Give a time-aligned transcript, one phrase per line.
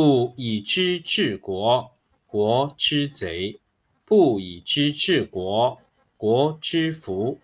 [0.00, 1.90] 故以知治国，
[2.28, 3.58] 国之贼；
[4.04, 5.80] 不以知治国，
[6.16, 7.40] 国之福。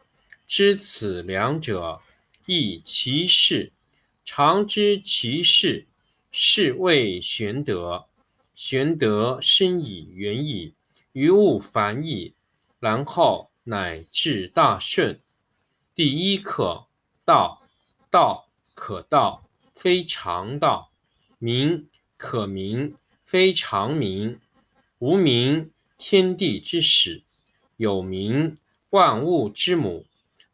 [0.46, 2.00] 知此两者，
[2.46, 3.72] 亦其事。
[4.24, 5.88] 常知其事，
[6.30, 8.06] 是谓玄德。
[8.54, 10.74] 玄德深以远矣，
[11.10, 12.34] 于物反矣，
[12.78, 15.18] 然后乃至大顺。
[15.92, 16.86] 第一课：
[17.24, 17.66] 道。
[18.12, 19.42] 道可道，
[19.74, 20.92] 非常道。
[21.40, 21.88] 名。
[22.24, 24.40] 可名，非常名。
[24.98, 27.22] 无名，天地之始；
[27.76, 28.56] 有名，
[28.88, 30.06] 万物之母。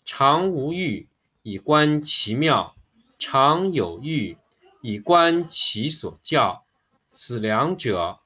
[0.04, 1.06] 常无欲，
[1.44, 2.74] 以观其妙；
[3.16, 4.36] 常有欲，
[4.82, 6.64] 以观其所教。
[7.08, 8.18] 此两者，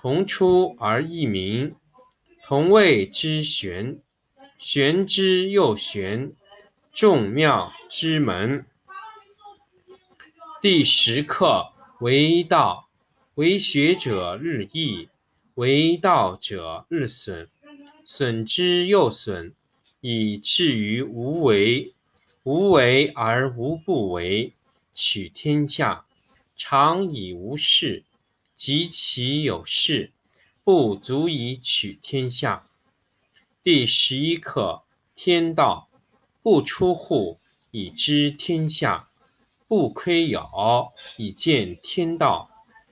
[0.00, 1.74] 同出而异名，
[2.44, 3.98] 同谓之玄。
[4.56, 6.32] 玄之又玄，
[6.92, 8.64] 众妙之门。
[10.60, 12.90] 第十课为道。
[13.36, 15.08] 为学者日益，
[15.54, 17.48] 为道者日损，
[18.04, 19.54] 损之又损，
[20.02, 21.94] 以至于无为。
[22.42, 24.52] 无为而无不为，
[24.92, 26.04] 取天下
[26.54, 28.04] 常以无事，
[28.54, 30.10] 及其有事，
[30.62, 32.66] 不足以取天下。
[33.62, 34.82] 第十一课
[35.14, 35.88] 天道，
[36.42, 37.38] 不出户，
[37.70, 39.08] 以知天下；
[39.66, 42.50] 不窥牖，以见天道。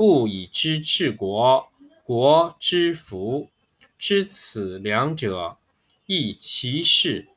[0.00, 1.68] 不以知治国，
[2.02, 3.50] 国之福。
[3.98, 5.58] 知此两者，
[6.06, 7.28] 亦其事。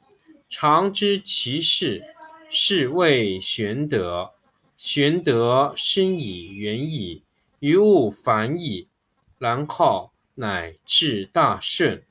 [0.48, 2.16] 常知其事，
[2.50, 4.32] 是谓玄德。
[4.78, 7.24] 玄德深以远矣，
[7.60, 8.88] 于物反矣，
[9.38, 12.02] 然后乃至大顺。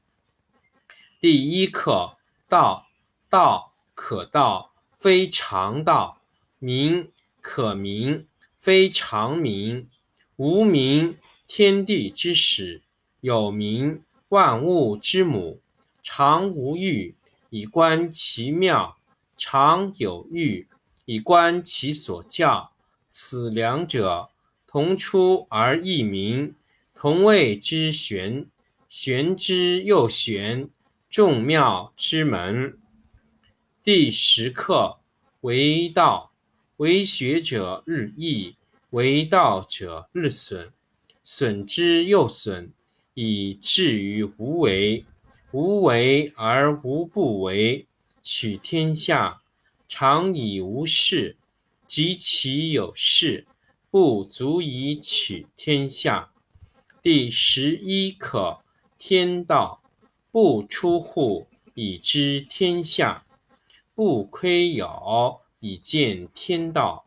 [1.18, 2.88] 第一课道。
[3.30, 6.20] 道可道，非常道；
[6.58, 9.88] 名可名，非常名。
[10.36, 12.80] 无名，天地之始；
[13.20, 15.60] 有名，万物之母。
[16.02, 17.14] 常无欲，
[17.50, 18.96] 以观其妙；
[19.36, 20.66] 常有欲，
[21.04, 22.72] 以观其所教。
[23.10, 24.30] 此两者，
[24.66, 26.54] 同出而异名，
[26.94, 28.46] 同谓之玄。
[28.88, 30.68] 玄之又玄，
[31.10, 32.78] 众妙之门。
[33.84, 34.98] 第十课
[35.42, 36.32] 为道，
[36.78, 38.56] 为学者日益。
[38.92, 40.70] 为道者日损，
[41.24, 42.72] 损之又损，
[43.14, 45.06] 以至于无为。
[45.50, 47.86] 无为而无不为，
[48.20, 49.40] 取天下
[49.88, 51.38] 常以无事，
[51.86, 53.46] 及其有事，
[53.90, 56.30] 不足以取天下。
[57.00, 58.60] 第十一课
[58.98, 59.82] 天道，
[60.30, 63.24] 不出户，以知天下；
[63.94, 67.06] 不窥牖，以见天道。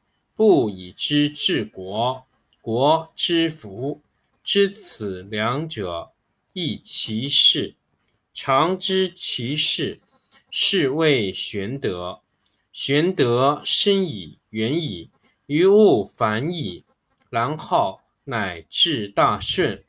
[0.41, 2.25] 不以知治国，
[2.61, 4.01] 国之福。
[4.43, 6.13] 知此两者，
[6.53, 7.75] 亦其事。
[8.33, 10.01] 常知其事，
[10.49, 12.21] 是谓玄德。
[12.73, 15.11] 玄德深矣，远矣，
[15.45, 16.85] 于物反矣，
[17.29, 19.83] 然后乃至大顺。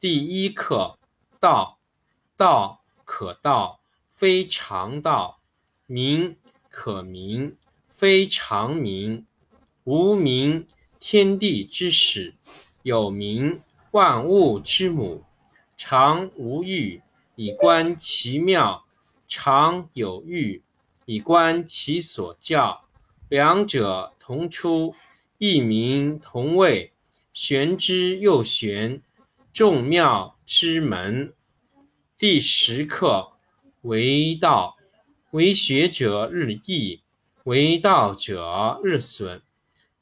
[0.00, 0.98] 第一课，
[1.38, 1.78] 道。
[2.36, 5.38] 道可道，非常道；
[5.86, 6.36] 名
[6.68, 7.56] 可名，
[7.88, 9.24] 非常名。
[9.84, 10.66] 无名，
[10.98, 12.32] 天地之始；
[12.82, 13.60] 有名，
[13.90, 15.22] 万物之母。
[15.76, 17.02] 常无欲，
[17.36, 18.84] 以观其妙；
[19.28, 20.62] 常有欲，
[21.04, 22.84] 以观其所教。
[23.28, 24.94] 两者同出，
[25.36, 26.92] 异名同谓，
[27.34, 29.02] 玄之又玄，
[29.52, 31.34] 众妙之门。
[32.16, 33.32] 第十课，
[33.82, 34.78] 为道，
[35.32, 37.02] 为学者日益，
[37.42, 39.42] 为道者日损，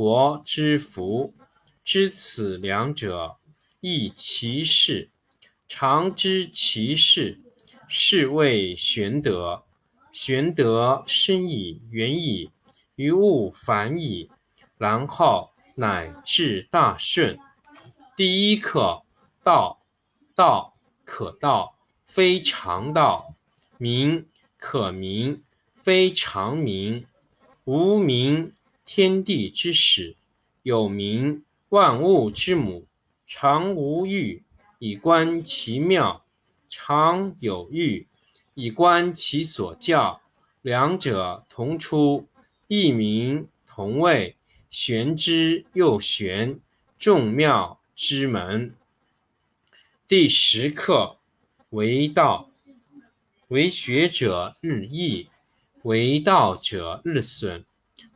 [0.00, 1.34] 国之福。
[1.84, 3.36] 知此两者，
[3.80, 5.10] 亦其事。
[5.68, 7.38] 常知其事，
[7.86, 9.62] 是谓玄德。
[10.10, 12.50] 玄德深矣，远矣，
[12.94, 14.30] 于物反矣，
[14.78, 17.38] 然后乃至大顺。
[18.16, 19.02] 第一课，
[19.44, 19.82] 道。
[20.34, 21.76] 道可道。
[22.02, 23.34] 非常道，
[23.76, 24.26] 名
[24.56, 25.44] 可名，
[25.74, 27.06] 非常名。
[27.64, 28.54] 无名，
[28.92, 30.16] 天地之始；
[30.64, 32.88] 有名，万物之母。
[33.24, 34.42] 常无欲，
[34.80, 36.22] 以观其妙；
[36.68, 38.08] 常有欲，
[38.54, 40.20] 以观其所教。
[40.62, 42.26] 两者同出，
[42.66, 44.34] 异名同谓，
[44.70, 46.58] 玄之又玄，
[46.98, 48.74] 众妙之门。
[50.08, 51.18] 第十课。
[51.68, 52.50] 为道，
[53.46, 55.28] 为学者日益，
[55.82, 57.64] 为道者日损，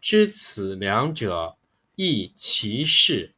[0.00, 1.56] 知此两者，
[1.96, 3.34] 亦其事。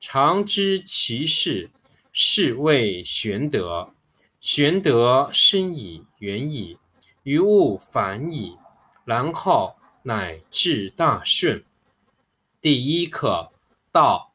[0.00, 1.70] 常知其事，
[2.12, 3.92] 是谓玄德。
[4.40, 6.78] 玄德深矣，远矣，
[7.24, 8.56] 于物反矣，
[9.04, 11.64] 然后乃至大顺。
[12.60, 13.52] 第一课，
[13.92, 14.32] 道。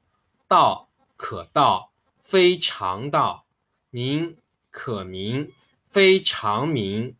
[0.47, 1.91] 道可道。
[2.19, 3.45] 非常道，
[3.89, 4.37] 名
[4.69, 5.51] 可名，
[5.85, 7.15] 非常名。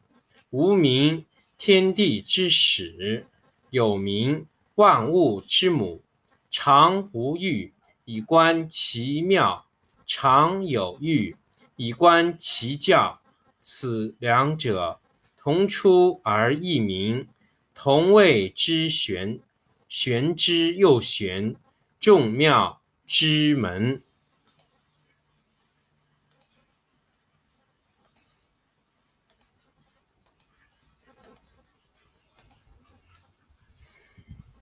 [0.51, 1.25] 无名，
[1.57, 3.25] 天地之始；
[3.71, 4.45] 有名，
[4.81, 6.01] 万物之母。
[6.49, 7.71] 常无欲，
[8.03, 9.65] 以观其妙；
[10.07, 11.37] 常有欲，
[11.75, 13.21] 以观其教。
[13.61, 14.99] 此两者，
[15.37, 17.27] 同出而异名，
[17.75, 19.39] 同谓之玄。
[19.87, 21.55] 玄之又玄，
[21.99, 24.01] 众妙之门。